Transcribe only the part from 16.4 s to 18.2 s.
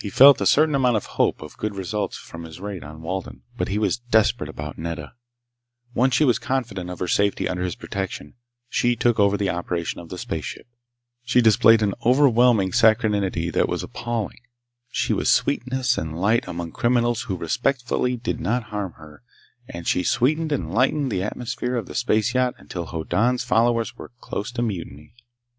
among criminals who respectfully